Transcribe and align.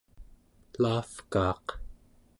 laavkaaq 0.81 1.67